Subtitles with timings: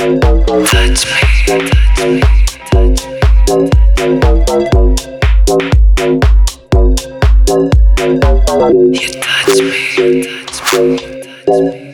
[0.00, 1.20] touch me.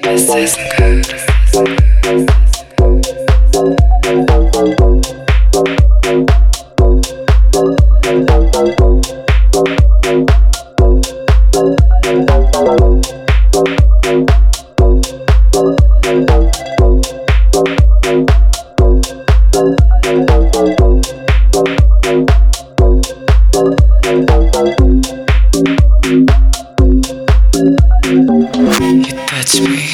[0.03, 2.56] This isn't good.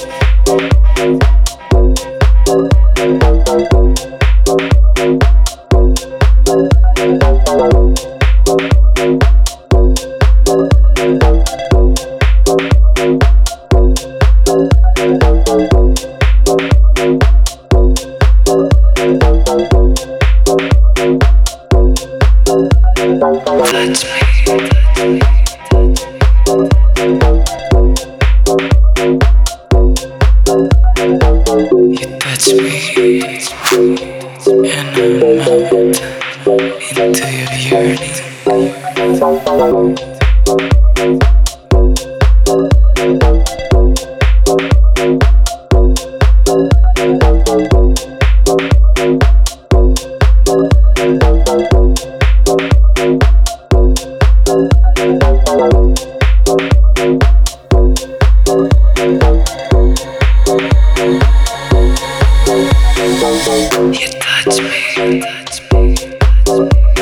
[36.99, 38.19] To your purity.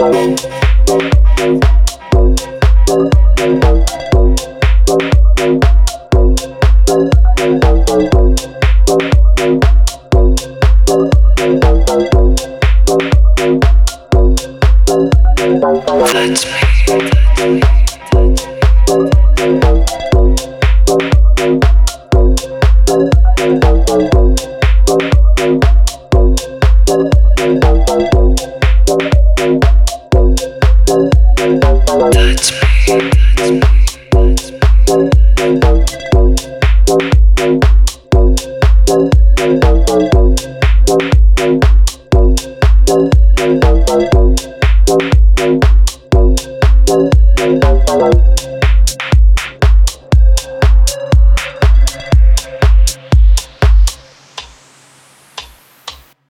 [0.00, 0.40] Thank